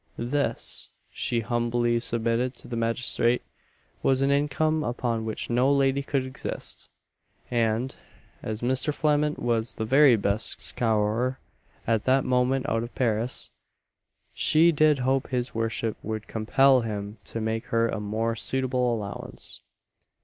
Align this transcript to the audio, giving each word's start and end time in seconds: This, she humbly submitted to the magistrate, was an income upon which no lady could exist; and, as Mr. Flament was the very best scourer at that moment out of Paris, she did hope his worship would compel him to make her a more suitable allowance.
This, 0.17 0.89
she 1.11 1.41
humbly 1.41 1.99
submitted 1.99 2.55
to 2.55 2.67
the 2.67 2.75
magistrate, 2.75 3.43
was 4.01 4.23
an 4.23 4.31
income 4.31 4.83
upon 4.83 5.25
which 5.25 5.47
no 5.47 5.71
lady 5.71 6.01
could 6.01 6.25
exist; 6.25 6.89
and, 7.51 7.95
as 8.41 8.61
Mr. 8.61 8.91
Flament 8.91 9.37
was 9.37 9.75
the 9.75 9.85
very 9.85 10.15
best 10.15 10.59
scourer 10.59 11.37
at 11.85 12.05
that 12.05 12.25
moment 12.25 12.67
out 12.67 12.81
of 12.81 12.95
Paris, 12.95 13.51
she 14.33 14.71
did 14.71 14.97
hope 14.97 15.27
his 15.29 15.53
worship 15.53 15.95
would 16.01 16.27
compel 16.27 16.81
him 16.81 17.19
to 17.25 17.39
make 17.39 17.65
her 17.67 17.87
a 17.87 17.99
more 17.99 18.35
suitable 18.35 18.95
allowance. 18.95 19.61